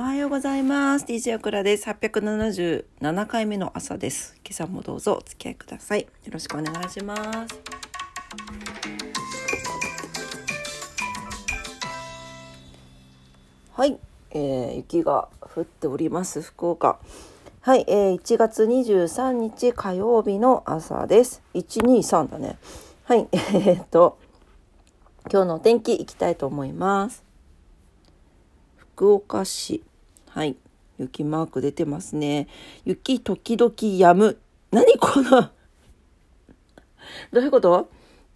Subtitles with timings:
[0.00, 1.04] おはようございます。
[1.04, 1.86] DJ オクラです。
[1.90, 4.34] 877回目の朝です。
[4.42, 6.08] 今朝もどうぞお付き合いください。
[6.24, 7.14] よろしくお願いしま
[7.46, 7.60] す。
[13.74, 13.98] はい、
[14.30, 16.98] えー、雪が降っております、福岡。
[17.60, 21.42] はい、えー、1月23日火曜日の朝です。
[21.52, 22.56] 123だね。
[23.04, 24.16] はい、 えー、っと、
[25.30, 27.22] 今日のお天気いきたいと思います。
[28.78, 29.84] 福岡市。
[30.30, 30.56] はい。
[30.98, 32.46] 雪マーク出てますね。
[32.84, 34.38] 雪時々止む。
[34.70, 35.50] 何この？
[37.32, 37.90] どういうこと？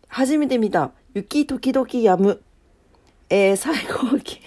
[0.09, 0.91] 初めて見た。
[1.15, 2.43] 雪時々止む。
[3.31, 4.41] えー、最高気。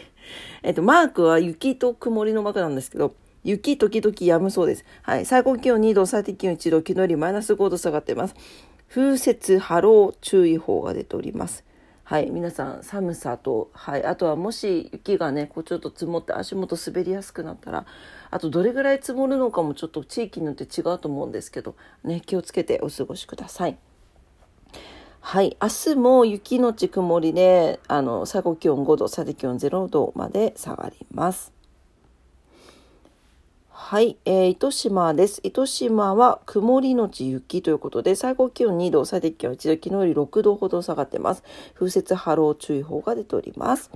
[0.63, 4.83] えっと、マークは雪と曇りのマークなんですけど、雪時々止むそうです。
[5.03, 5.25] はい。
[5.25, 8.35] 最高気温2度、最低気温1度、昨日よりマイナス5度下がっています。
[8.89, 11.63] 風雪波浪注意報が出ております。
[12.09, 17.85] はい、皆さん寒さと、はい、あとはもし雪がねこうちょっと積もって足元滑りやすくなったら
[18.31, 23.77] あとどれぐらい積もるのかもちょっと地域によって違うと思うんですけど、ね、気をつけてお過ごしください。
[25.19, 31.56] はい、明日も雪のち曇りであの最高気温5度最低気温0度まで下がります。
[33.79, 35.39] はい、えー、糸島です。
[35.43, 41.43] 糸島は曇りのち雪ということで、最高気温2度、最低気温1度、昨日より6度ほど下がってます。
[41.75, 43.91] 風雪波浪注意報が出ております。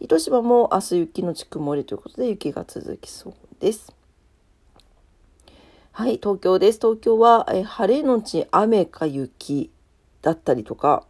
[0.00, 3.94] 糸島も明日雪のち曇りということで、雪が続きそうです。
[5.92, 6.78] はい、東京です。
[6.80, 9.70] 東京は、えー、晴れのち雨か雪
[10.22, 11.04] だったりとか、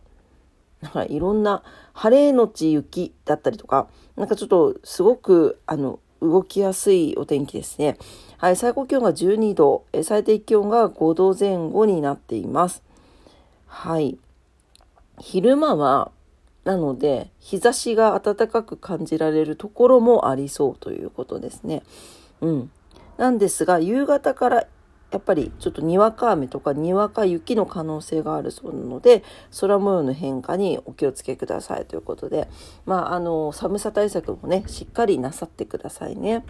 [0.83, 1.63] なんかいろんな
[1.95, 7.97] 晴れのち雪だったりとか、なんかちょっとすごくあの動きやすいお天気ですね。
[8.39, 12.83] はい、最高気温が12度、最低気温が5度前後になっています。
[13.67, 14.19] はい。
[15.19, 16.11] 昼間は、
[16.65, 21.83] なので、日差しが暖かく感じられるところもありそうということですね。
[22.41, 22.71] うん。
[23.17, 24.67] なんですが、夕方から
[25.11, 29.23] やっぱりちょっとにわか雨とかにわか雪の可能性があるそうなので
[29.59, 32.49] 空模様の変化にお気をつけくださいということで
[32.85, 36.45] まああの寒さ対策もねしっかりなさってくださいね。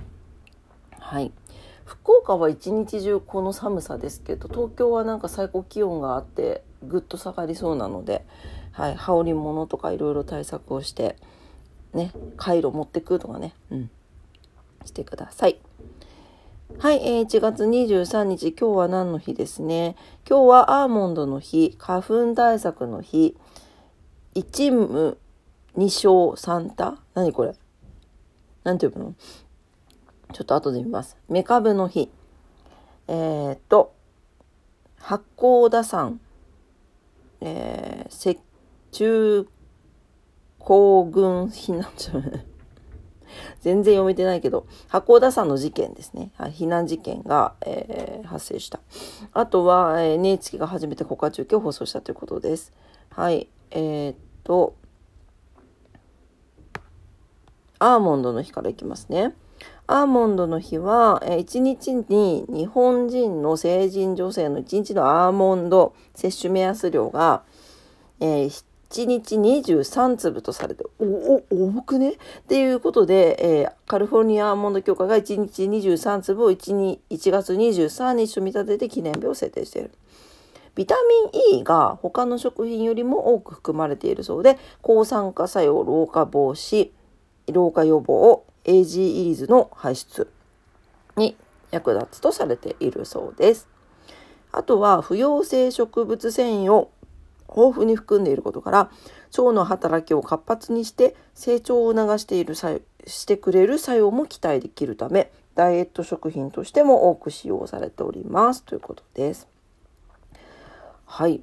[0.99, 1.33] はい
[1.85, 8.27] 福岡は一日中この寒さですけど東京はなんか最高気温があってぐっと下がりそうなので、
[8.73, 11.17] はい、羽織物とかいろいろ対策をして
[11.95, 13.91] ねカイロ持ってくとかね、うん、
[14.85, 15.59] してください。
[16.77, 19.97] はい、えー、1月23日、今日は何の日ですね？
[20.29, 23.37] 今日はアーモンドの日、花粉対策の日、
[24.35, 25.19] 一無
[25.75, 27.55] 二小三多何これ？
[28.63, 29.15] なんて呼ぶの？
[30.33, 31.17] ちょっと後で見ます。
[31.29, 32.13] メカブの日。
[33.09, 33.93] えー、っと、
[34.99, 36.21] 八甲田山、
[37.41, 38.41] えー、雪
[38.93, 39.49] 中
[40.61, 42.13] 行軍避難所。
[43.61, 46.31] 全然読めてないけど、八甲田山の事件ですね。
[46.37, 48.81] はい、避難事件が、えー、発生した。
[49.33, 52.73] あとは、えー、NHK が初めて国家中継を放送したということです。
[53.11, 53.49] はい。
[53.71, 54.75] えー、っと、
[57.79, 59.35] アーモンドの日からいきますね。
[59.87, 67.43] アーモンドの日は、1日に日本人の成人女性の1日のアーモンド摂取目安量が、
[68.21, 72.13] えー、1日23粒とされて、お、お、多くね？
[72.13, 72.17] っ
[72.49, 79.91] ていうことで、えー、カリフォルニアアーモンド協会が1日23粒を 1, 1月23日と見立てて記念日を設定している。
[80.75, 80.95] ビタ
[81.33, 86.91] ミン E が他の食品よりも多く含まれているそうで、抗酸化作用、老化防止、
[87.53, 90.31] 老化予防、AG イリーズの排出
[91.17, 91.37] に
[91.73, 93.69] 役立つとされているそうです。
[94.53, 96.91] あとは、不溶性植物繊維を
[97.49, 98.91] 豊富に含んでいることから
[99.37, 109.49] 腸の働きを活発にして成長を促しているしてくれる作用も期待できるためダイエット食品としても多く使用されておりますということです。
[111.05, 111.41] はい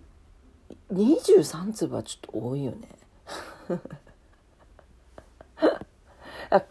[0.93, 2.89] 23粒はちょっと多いよね。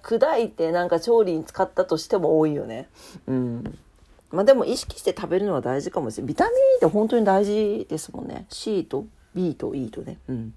[0.02, 2.88] 砕いてなんか調理に使ったとしても多いよね。
[3.26, 3.78] うん
[4.30, 6.28] まあでも意識して食べるのは大事かもしれない。
[6.28, 8.46] ビタミン E って本当に大事ですもんね。
[8.48, 10.18] C と B と E とね。
[10.28, 10.54] うん。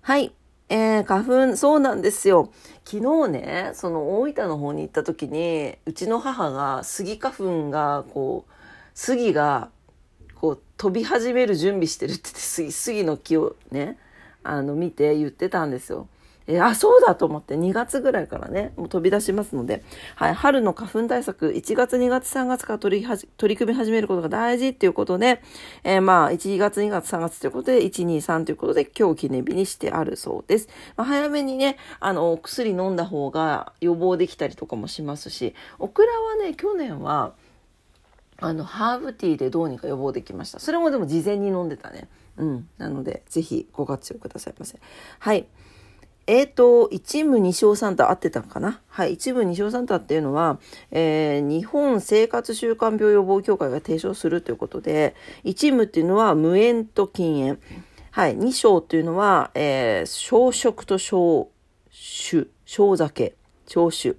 [0.00, 0.32] はい。
[0.68, 2.50] えー、花粉、そうなんですよ。
[2.84, 8.52] 昨日ね、その大分の方に行った時に、うちの母がスギ花粉が、こう、
[8.94, 9.70] 杉が、
[10.34, 13.98] こう、飛び始める準備してるって言って、杉、杉の木をね、
[14.42, 16.08] あの、見て言ってたんですよ。
[16.46, 19.82] えー、あ、そうだと思って2月ぐらいからね、もう飛び出しますので、
[20.16, 25.42] はい、春の花粉対策、1月、2月、3月から取りはじ取り組み始めることが大事っていうことで、
[25.84, 30.68] えー、まあ、1月、2月、3月ということで、1、2、3ということで、今日記念日にしてあるそうです。
[30.96, 37.34] まあ、早めにね、あの、薬飲んだ方が予防できたりとかもしますし、オクラはね、去年は、
[38.42, 40.58] あの、ハーブティーでどうにか予防できました。
[40.58, 42.08] それもでも事前に飲んでたね。
[42.36, 42.68] うん。
[42.76, 44.78] なので、ぜひご活用くださいませ。
[45.20, 45.46] はい。
[46.26, 48.80] えーと、一部二小サンタ合ってたかな？
[48.88, 49.14] はい。
[49.14, 50.60] 一部二小サンタっていうのは、
[50.92, 57.60] えー、日本生活習慣病予防協会が提唱するということで、一部っていうのは無塩と禁煙。
[58.12, 58.36] はい。
[58.36, 61.50] 二小っていうのは、えー、小食と小
[61.90, 63.34] 酒、小酒、
[63.66, 64.16] 小酒。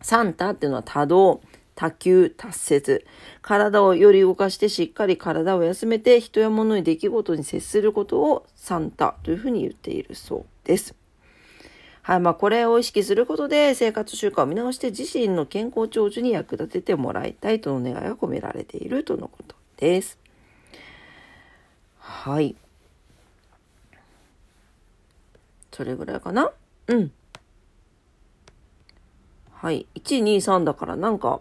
[0.00, 1.40] サンタっていうのは多動、
[1.76, 3.06] 多球、達節。
[3.42, 10.96] 体をより動かしてしっかり体を休めて人や物に出来事に接することをサンタというふうに言っているそうです。
[12.02, 12.20] はい。
[12.20, 20.18] まあ、これを意識することで生活習慣を見直して自身の健康長寿に役立ててもらいたいとの願いが込められているとのことです。
[21.98, 22.56] はい。
[25.70, 26.50] それぐらいかな？
[26.88, 27.12] うん。
[29.52, 29.86] はい。
[29.94, 31.40] 1、2、3だからなんか、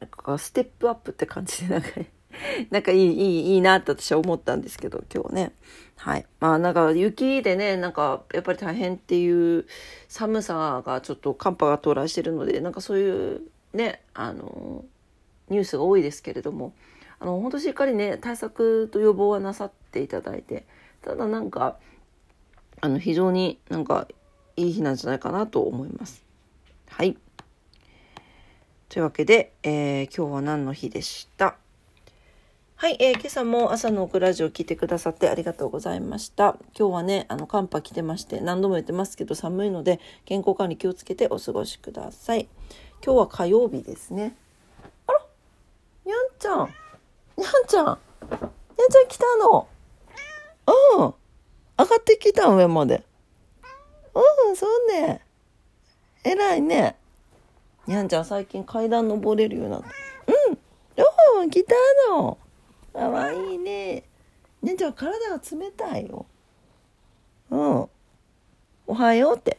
[0.00, 1.88] なんかステップアップって感じでなんか
[2.70, 5.52] なんかいい、いい、いいなって私は思ったんですけど、今日ね。
[5.96, 6.26] はい。
[6.40, 9.66] まあなんか雪でね、なんかやっぱり大変っていう
[10.08, 13.42] 寒さがちょっと寒波が到来してるので、なんかそういう
[13.74, 14.84] ね、あの、
[15.48, 16.72] ニュースが多いですけれども、
[17.18, 20.64] あの、本当しっかりね、対策と予防はなさっていただいて、
[21.02, 21.76] ただなんか、
[22.80, 24.08] あの、非常になんか
[24.56, 26.24] いい日なんじゃないかなと思います。
[26.88, 27.16] はい。
[28.88, 31.56] というわけで、えー、今日は何の日でした？
[32.80, 36.56] はい、えー、今朝も朝のオクラジオを聞いてくださってありがとうございました。
[36.74, 42.48] 今日はね、あの、寒波来てまして、何度も言ってますけど寒いので、健康管理気をつけてお過ごしください。
[43.04, 44.34] 今日は火曜日ですね。
[45.06, 45.20] あら
[46.06, 46.68] にゃんちゃん
[47.36, 49.68] にゃんちゃんにゃんちゃん来たの
[50.96, 51.14] うん
[51.76, 53.04] 上がってきた上まで。
[54.14, 55.20] うん、そうね。
[56.24, 56.96] 偉いね。
[57.86, 59.88] にゃんちゃん最近階段登れるようになった。
[61.36, 61.42] うん。
[61.42, 61.74] うん、来た
[62.08, 62.38] の。
[62.92, 64.04] かわいいね。
[64.62, 66.26] ねじゃあ体が冷たいよ。
[67.50, 67.88] うん。
[68.86, 69.58] おはようって。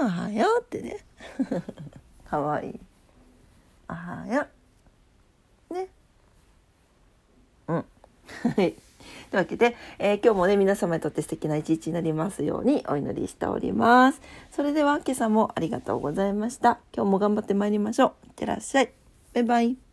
[0.00, 0.98] うん、おはようってね。
[2.28, 2.80] かわいい。
[3.88, 4.46] おはよ
[5.70, 5.74] う。
[5.74, 5.88] ね。
[7.68, 7.84] うん。
[8.56, 8.74] はい。
[9.30, 14.20] というわけで、えー、今日もね、皆様にとって素敵な一日になりますようにお祈りしております。
[14.50, 16.80] それでは、今朝もありがとうございました。
[16.94, 18.26] 今日も頑張ってまいりましょう。
[18.26, 18.92] いってらっしゃい。
[19.34, 19.89] バイバイ。